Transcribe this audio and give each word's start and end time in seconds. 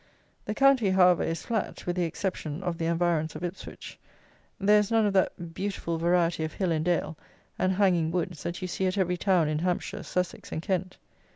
The 0.45 0.55
county, 0.55 0.89
however, 0.89 1.21
is 1.21 1.45
flat: 1.45 1.85
with 1.85 1.95
the 1.95 2.05
exception 2.05 2.63
of 2.63 2.79
the 2.79 2.87
environs 2.87 3.35
of 3.35 3.43
Ipswich, 3.43 3.99
there 4.59 4.79
is 4.79 4.89
none 4.89 5.05
of 5.05 5.13
that 5.13 5.53
beautiful 5.53 5.99
variety 5.99 6.43
of 6.43 6.53
hill 6.53 6.71
and 6.71 6.83
dale, 6.83 7.15
and 7.59 7.73
hanging 7.73 8.09
woods, 8.09 8.41
that 8.41 8.63
you 8.63 8.67
see 8.67 8.87
at 8.87 8.97
every 8.97 9.17
town 9.17 9.47
in 9.47 9.59
Hampshire, 9.59 10.01
Sussex, 10.01 10.51
and 10.51 10.59
Kent. 10.63 10.97